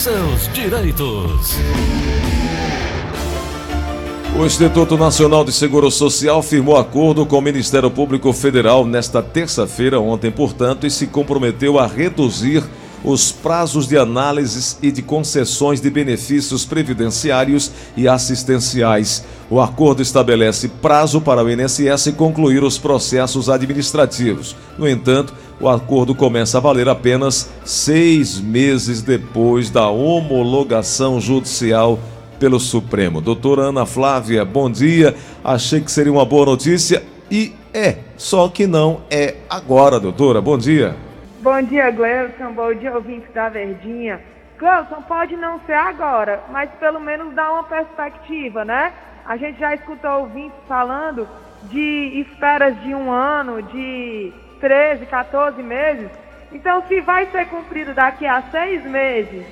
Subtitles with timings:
[0.00, 1.56] seus direitos.
[4.34, 10.00] O Instituto Nacional de Seguro Social firmou acordo com o Ministério Público Federal nesta terça-feira,
[10.00, 12.64] ontem, portanto, e se comprometeu a reduzir
[13.04, 19.24] os prazos de análises e de concessões de benefícios previdenciários e assistenciais.
[19.50, 24.56] O acordo estabelece prazo para o INSS concluir os processos administrativos.
[24.78, 31.98] No entanto, o acordo começa a valer apenas seis meses depois da homologação judicial
[32.38, 33.20] pelo Supremo.
[33.20, 35.14] Doutora Ana Flávia, bom dia.
[35.44, 40.40] Achei que seria uma boa notícia e é, só que não é agora, doutora.
[40.40, 40.96] Bom dia.
[41.42, 42.52] Bom dia, Gleuson.
[42.54, 44.18] Bom dia, ouvintes da Verdinha.
[44.58, 48.92] Gleuson, pode não ser agora, mas pelo menos dá uma perspectiva, né?
[49.26, 51.28] A gente já escutou ouvintes falando
[51.64, 56.10] de esperas de um ano, de 13, 14 meses.
[56.52, 59.46] Então, se vai ser cumprido daqui a seis meses,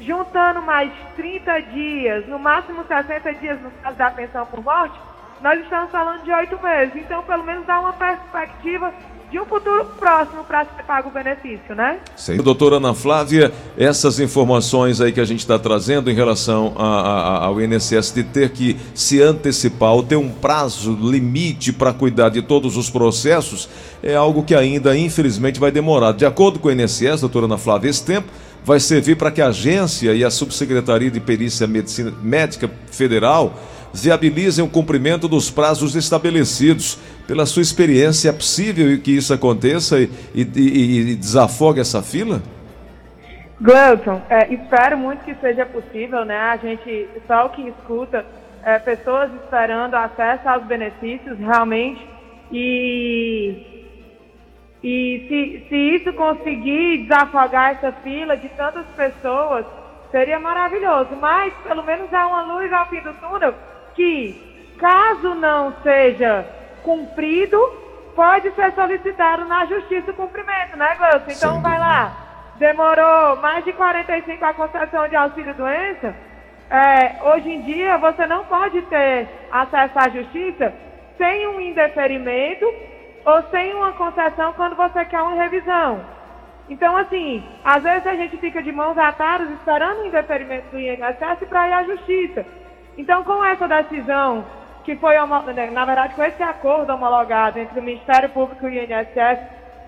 [0.00, 4.98] juntando mais 30 dias, no máximo 60 dias no caso da pensão por morte,
[5.40, 6.96] nós estamos falando de oito meses.
[6.96, 8.92] Então, pelo menos dá uma perspectiva
[9.30, 11.98] de um futuro próximo para ser pago o benefício, né?
[12.16, 12.38] Sim.
[12.38, 17.44] Doutora Ana Flávia, essas informações aí que a gente está trazendo em relação a, a,
[17.44, 22.40] ao INSS de ter que se antecipar ou ter um prazo limite para cuidar de
[22.40, 23.68] todos os processos,
[24.02, 26.12] é algo que ainda, infelizmente, vai demorar.
[26.12, 28.28] De acordo com o INSS, doutora Ana Flávia, esse tempo
[28.64, 33.54] vai servir para que a agência e a Subsecretaria de Perícia Medicina, Médica Federal
[34.04, 36.98] viabilizem o cumprimento dos prazos estabelecidos.
[37.26, 42.40] Pela sua experiência, é possível que isso aconteça e, e, e desafogue essa fila?
[43.60, 46.38] Gleuton, é, espero muito que seja possível, né?
[46.38, 48.24] A gente, só o que escuta,
[48.64, 52.00] é, pessoas esperando acesso aos benefícios realmente
[52.52, 53.78] e
[54.82, 59.66] e se, se isso conseguir desafogar essa fila de tantas pessoas,
[60.10, 61.16] seria maravilhoso.
[61.20, 63.54] Mas pelo menos há uma luz ao fim do túnel
[63.98, 66.46] que, caso não seja
[66.84, 67.58] cumprido,
[68.14, 71.30] pode ser solicitado na justiça o cumprimento, né, Gleuson?
[71.30, 71.62] Então Sim.
[71.62, 72.12] vai lá.
[72.56, 76.14] Demorou mais de 45 a concessão de auxílio-doença.
[76.70, 80.72] É, hoje em dia, você não pode ter acesso à justiça
[81.16, 82.66] sem um indeferimento
[83.24, 86.04] ou sem uma concessão quando você quer uma revisão.
[86.68, 91.48] Então, assim, às vezes a gente fica de mãos atadas esperando o indeferimento do INSS
[91.48, 92.46] para ir à justiça.
[92.98, 94.44] Então, com essa decisão,
[94.84, 95.14] que foi,
[95.54, 99.38] né, na verdade, com esse acordo homologado entre o Ministério Público e o INSS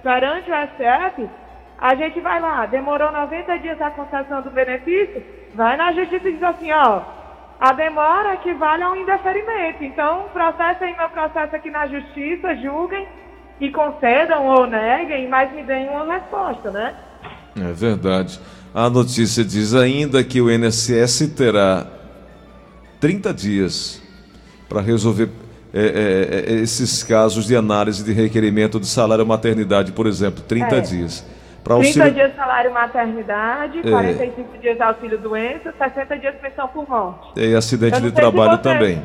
[0.03, 1.29] perante o STF,
[1.77, 5.23] a gente vai lá, demorou 90 dias a concessão do benefício,
[5.55, 7.01] vai na justiça e diz assim, ó,
[7.59, 9.83] a demora equivale a um indeferimento.
[9.83, 13.09] Então, processem meu processo aqui na justiça, julguem
[13.61, 16.95] e concedam ou neguem, mas me deem uma resposta, né?
[17.57, 18.41] É verdade.
[18.73, 22.00] A notícia diz ainda que o INSS terá
[23.01, 24.03] 30 dias
[24.69, 25.29] para resolver
[25.73, 30.77] é, é, é, esses casos de análise de requerimento de salário maternidade, por exemplo, 30
[30.77, 30.81] é.
[30.81, 31.27] dias.
[31.65, 32.15] Para 30 auxílio...
[32.15, 34.59] dias salário maternidade, 45 é.
[34.59, 37.41] dias auxílio doença, 60 dias pensão por morte.
[37.41, 38.63] E acidente de trabalho você...
[38.63, 39.03] também.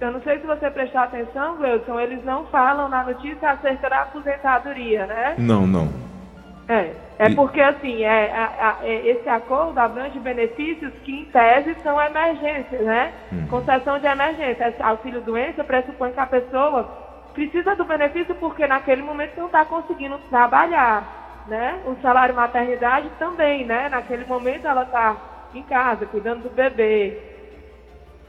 [0.00, 4.02] Eu não sei se você prestar atenção, Wilson, eles não falam na notícia acerca da
[4.02, 5.34] aposentadoria, né?
[5.38, 6.11] Não, não.
[6.68, 7.34] É, é e...
[7.34, 8.32] porque assim, é,
[8.82, 13.12] é, esse acordo abrange benefícios que em tese são emergências, né?
[13.32, 13.46] Uhum.
[13.48, 14.74] Concessão de emergência.
[14.80, 16.84] Auxílio doença pressupõe que a pessoa
[17.34, 21.80] precisa do benefício porque naquele momento não está conseguindo trabalhar, né?
[21.86, 23.88] O salário maternidade também, né?
[23.88, 25.16] Naquele momento ela está
[25.54, 27.18] em casa, cuidando do bebê.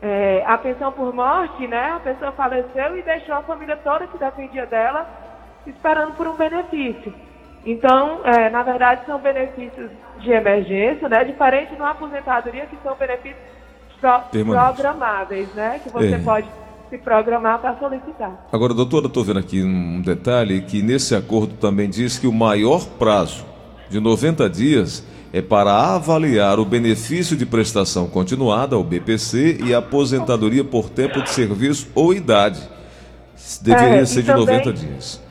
[0.02, 1.94] É, a pensão por morte, né?
[1.96, 5.08] A pessoa faleceu e deixou a família toda que dependia dela
[5.66, 7.14] esperando por um benefício.
[7.66, 11.24] Então, é, na verdade, são benefícios de emergência, né?
[11.24, 13.42] Diferente de uma aposentadoria, que são benefícios
[14.00, 15.80] pro programáveis, né?
[15.82, 16.20] Que você é.
[16.20, 16.48] pode
[16.90, 18.48] se programar para solicitar.
[18.52, 22.86] Agora, doutora, estou vendo aqui um detalhe que nesse acordo também diz que o maior
[23.00, 23.46] prazo
[23.90, 30.64] de 90 dias é para avaliar o benefício de prestação continuada, o BPC, e aposentadoria
[30.64, 32.62] por tempo de serviço ou idade.
[33.62, 34.60] Deveria é, ser de também...
[34.60, 35.22] 90 dias.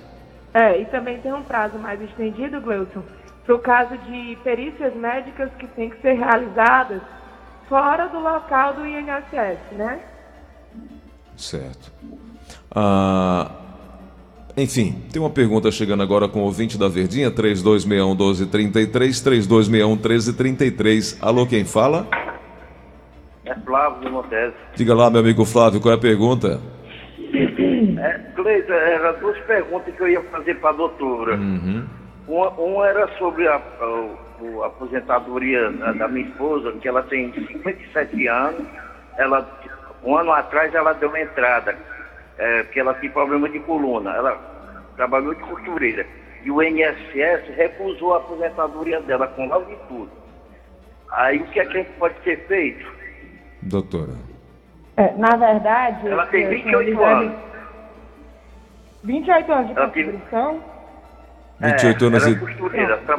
[0.55, 3.03] É, e também tem um prazo mais estendido, Gleuton,
[3.45, 7.01] para o caso de perícias médicas que têm que ser realizadas
[7.69, 10.01] fora do local do INSS, né?
[11.37, 11.91] Certo.
[12.71, 13.51] Ah,
[14.57, 21.19] enfim, tem uma pergunta chegando agora com o ouvinte da Verdinha, 3261 1233, 3261 1333.
[21.23, 22.07] Alô, quem fala?
[23.47, 24.55] É Flávio de Montese.
[24.77, 26.61] Diga lá, meu amigo Flávio, qual é a pergunta?
[27.99, 31.37] É, Cleiton, eram duas perguntas que eu ia fazer para a doutora.
[31.37, 31.87] Uhum.
[32.29, 37.33] Uma, uma era sobre a, a, a aposentadoria da, da, minha esposa, que ela tem
[37.33, 38.67] 57 anos.
[39.19, 39.47] Ela,
[40.05, 41.77] um ano atrás ela deu uma entrada,
[42.39, 44.11] é, porque ela tem problema de coluna.
[44.15, 44.39] Ela
[44.97, 46.07] trabalhou de costureira.
[46.45, 50.11] E o INSS recusou a aposentadoria dela com laudo e tudo.
[51.11, 52.85] Aí o que é que pode ser feito?
[53.63, 54.15] Doutora.
[54.97, 56.09] É, na verdade.
[56.09, 57.52] Ela tem 28 anos.
[59.05, 60.61] 28 anos de contribuição?
[61.61, 62.37] 28 é, anos de.
[62.37, 63.19] Costureira, tá...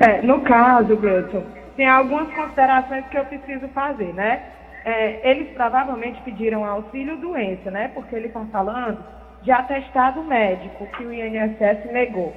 [0.00, 1.44] é, no caso, Gleison,
[1.76, 4.42] tem algumas considerações que eu preciso fazer, né?
[4.84, 7.90] É, eles provavelmente pediram auxílio doença, né?
[7.94, 8.98] Porque ele está falando
[9.42, 12.34] de atestado médico que o INSS negou.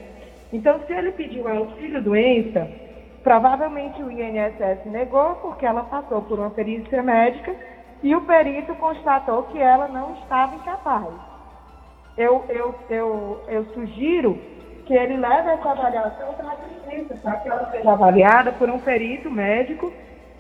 [0.52, 2.70] Então, se ele pediu auxílio doença,
[3.24, 7.54] provavelmente o INSS negou porque ela passou por uma perícia médica
[8.02, 11.27] e o perito constatou que ela não estava incapaz.
[12.18, 14.42] Eu, eu, eu, eu sugiro
[14.86, 18.80] que ele leve essa avaliação para a justiça, para que ela seja avaliada por um
[18.80, 19.94] perito médico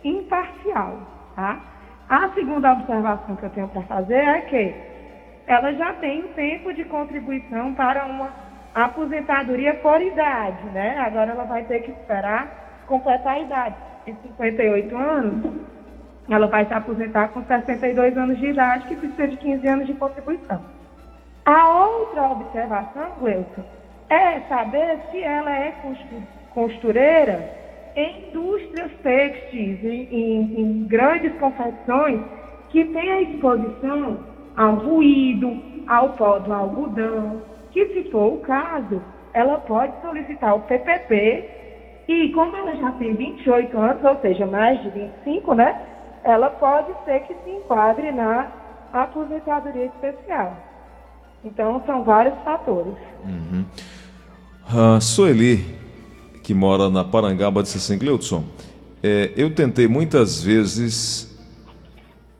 [0.03, 0.99] imparcial.
[1.35, 1.59] Tá?
[2.09, 4.75] A segunda observação que eu tenho para fazer é que
[5.45, 8.29] ela já tem um tempo de contribuição para uma
[8.73, 10.97] aposentadoria por idade, né?
[10.99, 13.75] Agora ela vai ter que esperar completar a idade.
[14.05, 15.53] Em 58 anos,
[16.29, 19.93] ela vai se aposentar com 62 anos de idade, que precisa de 15 anos de
[19.93, 20.76] contribuição.
[21.47, 23.63] A outra observação, Gleuton,
[24.09, 25.73] é saber se ela é
[26.53, 27.49] costureira
[27.95, 32.19] em indústrias têxteis, em, em, em grandes confecções,
[32.67, 34.17] que tem a exposição
[34.57, 35.57] ao ruído,
[35.87, 37.41] ao pó do algodão,
[37.71, 39.01] que se for o caso,
[39.33, 41.49] ela pode solicitar o PPP
[42.09, 45.81] e como ela já tem 28 anos, ou seja, mais de 25, né?
[46.25, 48.51] Ela pode ser que se enquadre na
[48.91, 50.66] aposentadoria especial.
[51.47, 52.93] Então, são vários fatores.
[53.23, 53.65] Uhum.
[54.69, 55.63] Uh, Sueli,
[56.43, 58.43] que mora na Parangaba, disse assim, Gleudson,
[59.01, 61.37] é, eu tentei muitas vezes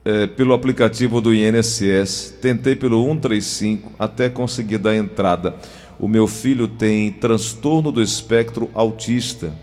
[0.03, 5.55] é, pelo aplicativo do INSS, tentei pelo 135 até conseguir dar entrada.
[5.97, 9.53] O meu filho tem transtorno do espectro autista.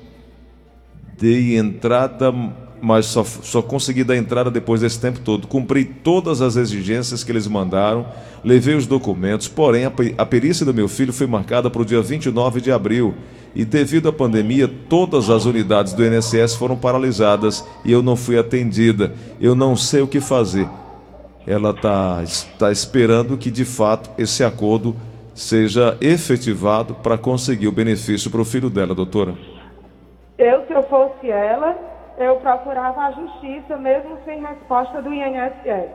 [1.18, 2.32] Dei entrada
[2.84, 5.46] mas só, só consegui dar entrada depois desse tempo todo.
[5.46, 8.06] Cumpri todas as exigências que eles mandaram,
[8.44, 12.60] levei os documentos, porém a, perícia do meu filho foi marcada para o dia 29
[12.60, 13.14] de abril.
[13.54, 18.38] E devido à pandemia, todas as unidades do INSS foram paralisadas e eu não fui
[18.38, 19.14] atendida.
[19.40, 20.68] Eu não sei o que fazer.
[21.46, 22.22] Ela está
[22.58, 24.94] tá esperando que de fato esse acordo
[25.34, 29.34] seja efetivado para conseguir o benefício para o filho dela, doutora.
[30.36, 35.90] Eu, se eu fosse ela, eu procurava a justiça, mesmo sem resposta do INSS.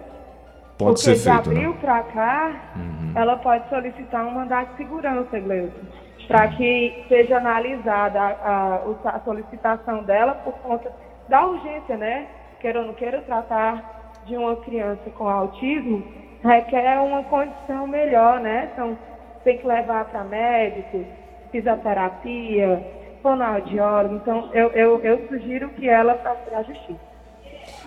[0.78, 1.78] Pode Porque ser feito, de abril né?
[1.82, 3.12] para cá, uhum.
[3.16, 5.86] ela pode solicitar um mandato de segurança, Gleuton,
[6.28, 10.92] para que seja analisada a, a, a, solicitação dela por conta
[11.28, 12.28] da urgência, né?
[12.62, 16.04] Queira ou não queira tratar de uma criança com autismo,
[16.44, 18.70] requer uma condição melhor, né?
[18.74, 18.98] Então,
[19.44, 21.06] tem que levar para médicos,
[21.52, 24.16] fisioterapia, fonoaudiólogo.
[24.16, 27.10] Então, eu, eu, eu sugiro que ela procure a justiça.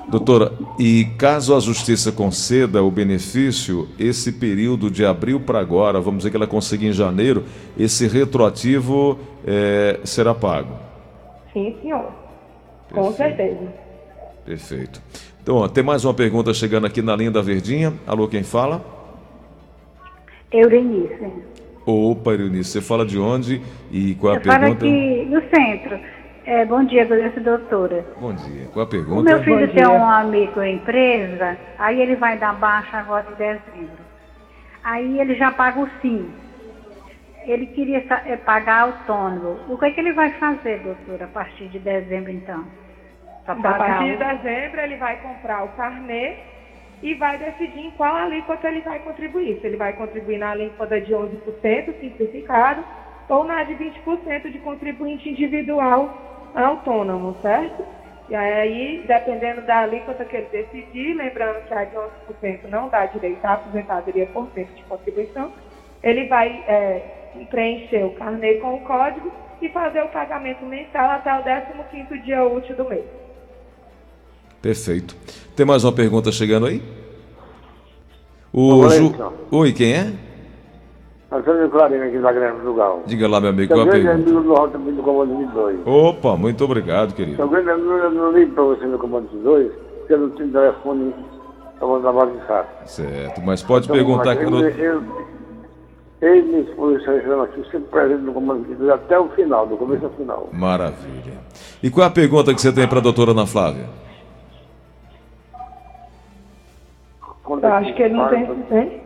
[0.08, 6.18] Doutora, e caso a justiça conceda o benefício, esse período de abril para agora, vamos
[6.18, 7.44] dizer que ela consiga em janeiro,
[7.78, 10.74] esse retroativo é, será pago?
[11.52, 12.10] Sim, senhor.
[12.88, 12.94] Perfeito.
[12.94, 13.72] Com certeza.
[14.44, 15.02] Perfeito.
[15.42, 17.92] Então, ó, tem mais uma pergunta chegando aqui na linha da Verdinha.
[18.06, 18.84] Alô, quem fala?
[20.52, 21.32] Eurinícia.
[21.84, 23.60] Opa, Eunice, você fala de onde
[23.90, 24.64] e qual é a Eu pergunta?
[24.64, 26.00] falo aqui no centro.
[26.44, 28.04] É, bom dia, doutora.
[28.20, 28.66] Bom dia.
[28.72, 29.20] Qual a pergunta?
[29.20, 33.34] O meu filho tem um amigo em empresa, aí ele vai dar baixa agora em
[33.34, 34.02] dezembro.
[34.82, 36.30] Aí ele já paga o SIM.
[37.44, 39.58] Ele queria é, pagar autônomo.
[39.68, 42.64] O que, é que ele vai fazer, doutora, a partir de dezembro, então?
[43.46, 46.36] A partir de dezembro, ele vai comprar o carnê
[47.02, 49.58] e vai decidir em qual alíquota ele vai contribuir.
[49.60, 52.84] Se ele vai contribuir na alíquota de 11% simplificado
[53.28, 57.84] ou na de 20% de contribuinte individual autônomo, certo?
[58.28, 63.04] E aí, dependendo da alíquota que ele decidir, lembrando que a de 11% não dá
[63.06, 65.52] direito à aposentadoria por tempo de contribuição,
[66.02, 67.02] ele vai é,
[67.50, 69.30] preencher o carnê com o código
[69.60, 73.04] e fazer o pagamento mensal até o 15º dia útil do mês.
[74.62, 75.16] Perfeito.
[75.56, 76.80] Tem mais uma pergunta chegando aí?
[78.52, 79.12] O Ju...
[79.50, 80.12] Oi, quem é?
[81.32, 83.02] Antônio Clarinho aqui da Grande Portugal.
[83.06, 84.12] Diga lá, meu amigo, qual a pergunta?
[84.12, 85.80] amigo do Rota do Comando 22.
[85.86, 87.38] Opa, muito obrigado, querido.
[87.38, 90.52] Sou grande amigo, eu não ligo para você no Comando 22, porque eu não tenho
[90.52, 91.14] telefone
[91.78, 92.82] para mandar avançar.
[92.84, 94.60] Certo, mas pode Então, perguntar que eu, no...
[94.62, 95.02] eu,
[96.20, 99.66] ele e minha esposa estão aqui sempre presente no Comando de 12 até o final,
[99.66, 100.48] do começo ao final.
[100.52, 101.40] Maravilha.
[101.82, 103.86] E qual é a pergunta que você tem para a doutora Ana Flávia?
[107.52, 108.46] Quando Eu é acho que ele não tem.
[108.46, 109.02] tem?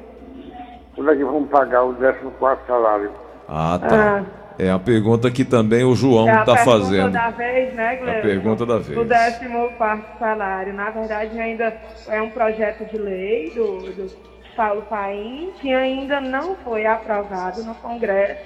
[0.95, 3.11] Quando é que vamos pagar o 14 salário?
[3.49, 4.25] Ah, tá.
[4.57, 7.11] É a pergunta que também o João É a está pergunta fazendo.
[7.12, 8.19] da vez, né, Gleuton?
[8.19, 8.99] A pergunta da vez.
[8.99, 10.73] O 14 salário.
[10.73, 11.76] Na verdade, ainda
[12.07, 14.17] é um projeto de lei do, do
[14.57, 18.45] Paulo Paim que ainda não foi aprovado no Congresso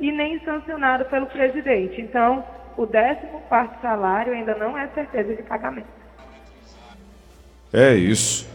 [0.00, 2.00] e nem sancionado pelo presidente.
[2.00, 2.42] Então,
[2.78, 5.88] o 14 salário ainda não é certeza de pagamento.
[7.70, 8.50] É isso.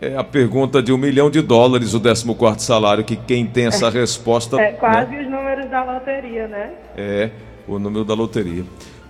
[0.00, 3.90] É a pergunta de um milhão de dólares, o 14 salário, que quem tem essa
[3.90, 4.56] resposta.
[4.60, 6.70] É né, quase os números da loteria, né?
[6.96, 7.30] É
[7.66, 8.64] o número da loteria.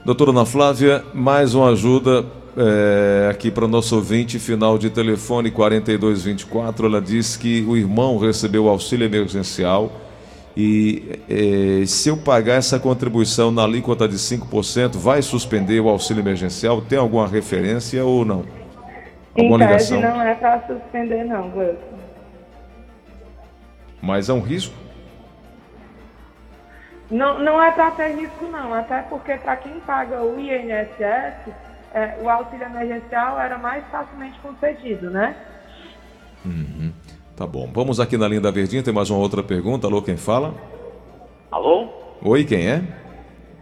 [0.04, 2.24] Doutora Ana Flávia, mais uma ajuda
[2.56, 6.86] é, aqui para o nosso ouvinte, final de telefone 4224.
[6.86, 9.92] Ela diz que o irmão recebeu o auxílio emergencial
[10.56, 16.20] e é, se eu pagar essa contribuição na alíquota de 5%, vai suspender o auxílio
[16.20, 16.80] emergencial?
[16.80, 18.44] Tem alguma referência ou não?
[19.38, 20.16] Em Alguma tese, ligação?
[20.16, 21.98] não é para suspender, não, Gleuton.
[24.02, 24.74] Mas é um risco?
[27.08, 28.74] Não, não é para ter risco, não.
[28.74, 31.52] Até porque para quem paga o INSS,
[31.94, 35.36] é, o auxílio emergencial era mais facilmente concedido, né?
[37.36, 37.70] Tá bom.
[37.72, 39.86] Vamos aqui na linha da Verdinha, tem mais uma outra pergunta.
[39.86, 40.52] Alô, quem fala?
[41.52, 41.88] Alô?
[42.22, 42.82] Oi, quem é?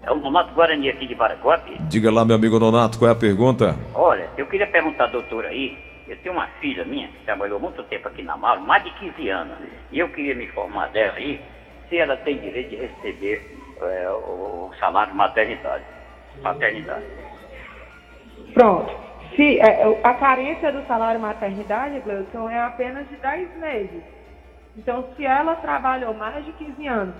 [0.06, 1.76] É o Nonato Guarani aqui de Baracope.
[1.88, 3.76] Diga lá, meu amigo Nonato, qual é a pergunta?
[3.92, 7.82] Olha, eu queria perguntar à doutora aí, eu tenho uma filha minha que trabalhou muito
[7.82, 9.58] tempo aqui na Malo, mais de 15 anos,
[9.90, 11.40] e eu queria me informar dela aí
[11.88, 15.84] se ela tem direito de receber é, o salário de maternidade.
[16.40, 17.04] Maternidade.
[18.54, 18.94] Pronto.
[19.34, 24.02] Se, é, a carência do salário maternidade, Gleuton, é apenas de 10 meses.
[24.76, 27.14] Então, se ela trabalhou mais de 15 anos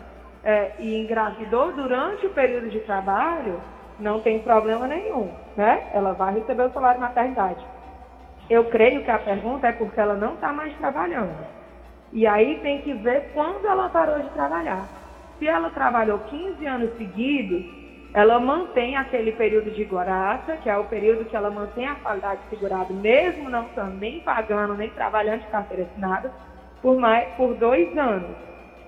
[0.47, 3.61] é, e engravidou durante o período de trabalho,
[3.99, 5.91] não tem problema nenhum, né?
[5.93, 7.67] Ela vai receber o salário maternidade.
[8.49, 11.35] Eu creio que a pergunta é porque ela não está mais trabalhando.
[12.13, 14.87] E aí tem que ver quando ela parou de trabalhar.
[15.41, 17.67] Se ela trabalhou 15 anos seguidos,
[18.15, 22.41] ela mantém aquele período de goraça, que é o período que ela mantém a qualidade
[22.49, 26.33] segurada, mesmo não estando nem pagando, nem trabalhando de carteira assinada,
[26.81, 28.47] por, mais, por dois anos.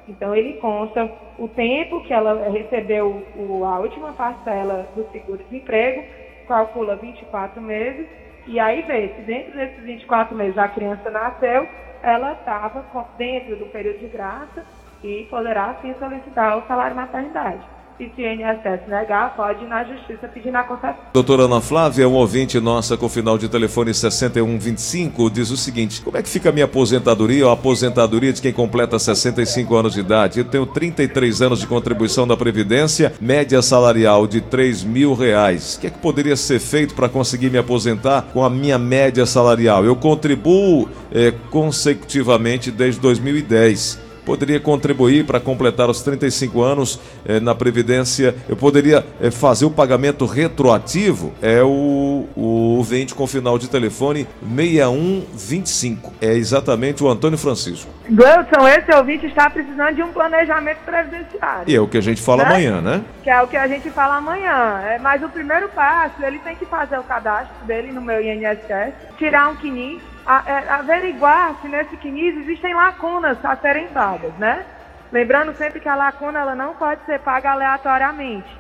[0.09, 3.23] Então ele conta o tempo que ela recebeu
[3.65, 6.05] a última parcela do seguro-desemprego,
[6.49, 8.07] calcula 24 meses,
[8.47, 11.69] e aí vê se dentro desses 24 meses a criança nasceu,
[12.03, 12.85] ela estava
[13.19, 14.65] dentro do período de graça
[15.05, 17.78] e poderá sim solicitar o salário maternidade.
[17.99, 20.95] Se INSS negar, pode ir na justiça pedir na concessão.
[21.13, 26.17] Doutora Ana Flávia, um ouvinte nossa com final de telefone 6125, diz o seguinte: Como
[26.17, 30.01] é que fica a minha aposentadoria ou a aposentadoria de quem completa 65 anos de
[30.01, 30.39] idade?
[30.39, 35.75] Eu tenho 33 anos de contribuição da Previdência, média salarial de 3 mil reais.
[35.75, 39.27] O que é que poderia ser feito para conseguir me aposentar com a minha média
[39.27, 39.85] salarial?
[39.85, 47.55] Eu contribuo eh, consecutivamente desde 2010 poderia contribuir para completar os 35 anos eh, na
[47.55, 48.35] Previdência.
[48.47, 51.33] Eu poderia eh, fazer o pagamento retroativo.
[51.41, 56.13] É o, o ouvinte com final de telefone 6125.
[56.21, 57.91] É exatamente o Antônio Francisco.
[58.11, 61.65] Gleuton, esse ouvinte está precisando de um planejamento previdenciário.
[61.67, 62.51] E é o que a gente fala Né?
[62.51, 63.03] amanhã, né?
[63.25, 64.83] que é o que a gente fala amanhã.
[64.85, 68.93] É, mas o primeiro passo, ele tem que fazer o cadastro dele no meu INSS,
[69.17, 74.65] tirar um CNIS, a- é, averiguar se nesse CNIS existem lacunas a serem pagas, né?
[75.11, 78.59] Lembrando sempre que a lacuna ela não pode ser paga aleatoriamente.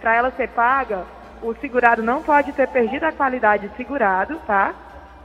[0.00, 1.04] Para ela ser paga,
[1.42, 4.72] o segurado não pode ter perdido a qualidade de segurado, tá?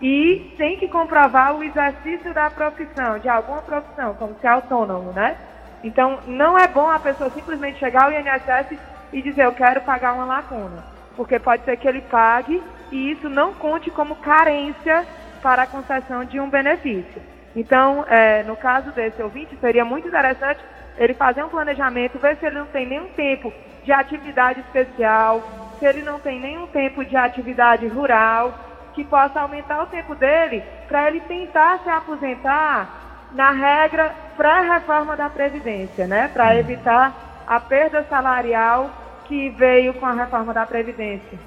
[0.02, 5.36] E tem que comprovar o exercício da profissão, de alguma profissão, como ser autônomo, né?
[5.84, 8.78] Então, não é bom a pessoa simplesmente chegar ao INSS
[9.14, 10.84] e dizer eu quero pagar uma lacuna,
[11.16, 12.62] porque pode ser que ele pague
[12.92, 15.06] e isso não conte como carência
[15.42, 17.22] para a concessão de um benefício.
[17.56, 20.62] Então, é, no caso desse ouvinte, seria muito interessante
[20.98, 23.52] ele fazer um planejamento, ver se ele não tem nenhum tempo
[23.84, 25.42] de atividade especial,
[25.80, 28.54] se ele não tem nenhum tempo de atividade rural,
[28.94, 35.30] que possa aumentar o tempo dele para ele tentar se aposentar na regra pré-reforma da
[35.30, 36.30] Previdência, né?
[36.34, 38.90] Para evitar a perda salarial
[39.26, 41.40] que veio com a reforma da Previdência.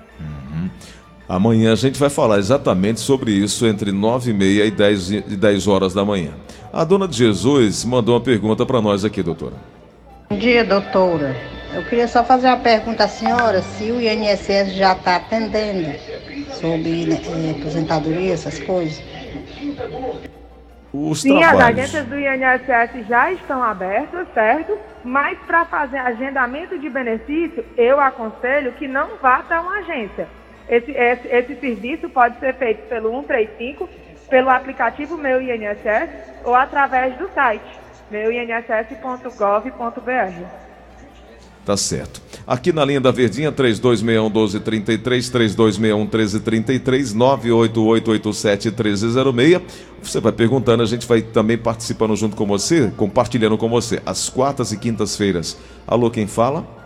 [1.28, 5.20] Amanhã a gente vai falar exatamente sobre isso entre 9 e meia e 10, e
[5.22, 6.32] 10 horas da manhã.
[6.70, 9.54] A dona de Jesus mandou uma pergunta para nós aqui, doutora.
[10.28, 11.34] Bom dia, doutora.
[11.72, 15.98] Eu queria só fazer uma pergunta à senhora, se o INSS já está atendendo
[16.60, 19.02] sobre né, eh, aposentadoria, essas coisas.
[20.92, 21.78] os Sim, as trabalhos.
[21.78, 24.76] agências do INSS já estão abertas, certo?
[25.02, 30.28] Mas para fazer agendamento de benefício, eu aconselho que não vá até uma agência.
[30.68, 33.88] Esse, esse, esse serviço pode ser feito pelo 135,
[34.30, 36.10] pelo aplicativo Meu INSS
[36.44, 40.64] ou através do site meuinss.gov.br.
[41.64, 42.20] Tá certo.
[42.46, 49.62] Aqui na linha da Verdinha, 3261-1233, 3261-1333, 98887-1306.
[50.02, 54.28] Você vai perguntando, a gente vai também participando junto com você, compartilhando com você, às
[54.28, 55.56] quartas e quintas-feiras.
[55.86, 56.83] Alô, quem fala?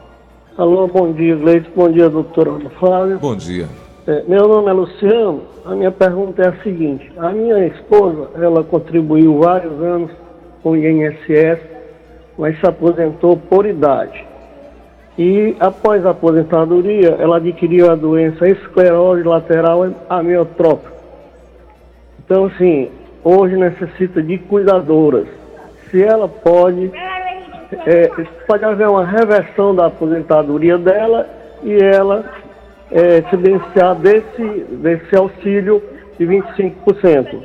[0.59, 1.71] Alô, bom dia, Gleito.
[1.73, 3.17] Bom dia, doutora Ana Flávia.
[3.19, 3.67] Bom dia.
[4.09, 5.43] É, meu nome é Luciano.
[5.65, 10.11] A minha pergunta é a seguinte: a minha esposa, ela contribuiu vários anos
[10.61, 11.61] com o INSS,
[12.37, 14.27] mas se aposentou por idade.
[15.17, 20.93] E após a aposentadoria, ela adquiriu a doença esclerose lateral amiotrófica.
[22.25, 22.91] Então, assim,
[23.23, 25.29] hoje necessita de cuidadoras.
[25.89, 26.91] Se ela pode,
[27.73, 28.09] é,
[28.47, 31.29] pode haver uma reversão da aposentadoria dela
[31.63, 32.25] e ela
[32.91, 35.83] é, se beneficiar desse, desse auxílio
[36.19, 37.43] de 25%.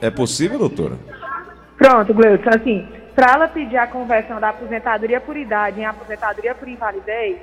[0.00, 0.94] É possível, doutora?
[1.76, 6.68] Pronto, Gleudson, assim, para ela pedir a conversão da aposentadoria por idade em aposentadoria por
[6.68, 7.36] invalidez,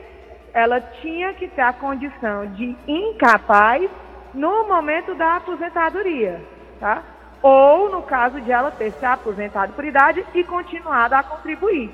[0.54, 3.90] ela tinha que ter a condição de incapaz
[4.34, 6.42] no momento da aposentadoria,
[6.80, 7.04] tá?
[7.42, 11.90] Ou no caso de ela ter se aposentado por idade e continuado a contribuir,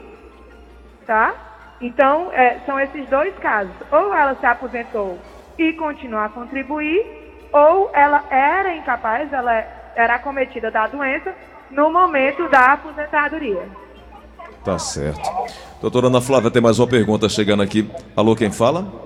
[1.05, 1.33] tá?
[1.79, 3.73] Então, é, são esses dois casos.
[3.91, 5.19] Ou ela se aposentou
[5.57, 7.05] e continua a contribuir,
[7.51, 9.53] ou ela era incapaz, ela
[9.95, 11.33] era acometida da doença
[11.69, 13.69] no momento da aposentadoria.
[14.63, 15.21] Tá certo.
[15.79, 17.89] Doutora Ana Flávia, tem mais uma pergunta chegando aqui.
[18.15, 19.04] Alô, quem fala?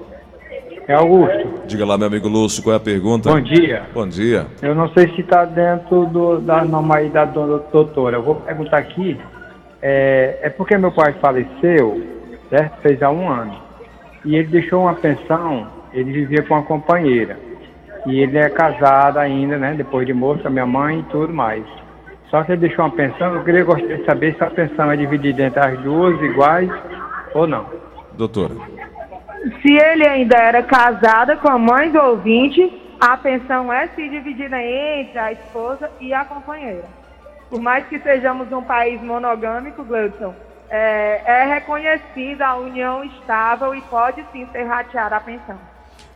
[0.89, 1.67] É Augusto.
[1.67, 3.29] Diga lá, meu amigo Lúcio, qual é a pergunta?
[3.29, 3.83] Bom dia.
[3.93, 4.47] Bom dia.
[4.59, 8.17] Eu não sei se está dentro do, da normalidade da doutora.
[8.17, 9.15] Eu vou perguntar aqui.
[9.83, 12.01] É, é porque meu pai faleceu,
[12.49, 12.81] certo?
[12.81, 13.55] Fez há um ano.
[14.25, 17.37] E ele deixou uma pensão, ele vivia com uma companheira.
[18.07, 19.75] E ele é casado ainda, né?
[19.77, 21.63] Depois de morto, com a minha mãe e tudo mais.
[22.31, 24.97] Só que ele deixou uma pensão, eu queria gostaria de saber se a pensão é
[24.97, 26.71] dividida entre as duas iguais
[27.35, 27.67] ou não.
[28.17, 28.55] Doutora.
[29.61, 32.61] Se ele ainda era casada com a mãe do ouvinte,
[32.99, 36.83] a pensão é se dividida entre a esposa e a companheira.
[37.49, 40.35] Por mais que sejamos um país monogâmico, Gleudson,
[40.69, 45.57] é, é reconhecida a união estável e pode sim ser rateada a pensão.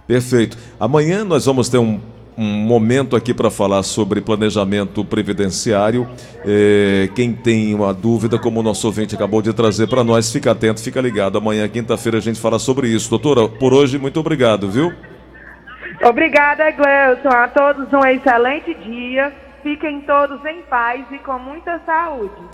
[0.06, 0.58] Perfeito.
[0.80, 2.00] Amanhã nós vamos ter um,
[2.38, 6.08] um momento aqui para falar sobre planejamento previdenciário.
[6.46, 10.52] É, quem tem uma dúvida, como o nosso ouvinte acabou de trazer para nós, fica
[10.52, 11.38] atento, fica ligado.
[11.38, 13.10] Amanhã, quinta-feira, a gente fala sobre isso.
[13.10, 14.92] Doutora, por hoje, muito obrigado, viu?
[16.04, 17.30] Obrigada, Gleuton.
[17.30, 19.34] A todos um excelente dia.
[19.64, 22.44] Fiquem todos em paz e com muita saúde.